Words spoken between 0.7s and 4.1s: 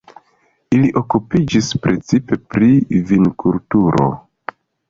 Ili okupiĝis precipe pri vinkulturo.